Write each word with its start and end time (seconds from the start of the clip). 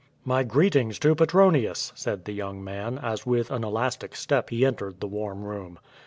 '^y 0.27 0.47
greetings 0.47 0.97
to 0.97 1.13
Petronius,'^ 1.13 1.95
said 1.95 2.25
the 2.25 2.31
young 2.33 2.63
man, 2.63 2.97
as 2.97 3.27
with 3.27 3.51
an 3.51 3.63
elastic 3.63 4.15
step 4.15 4.49
he 4.49 4.65
entered 4.65 4.99
the 4.99 5.05
warm 5.05 5.43
room. 5.43 5.77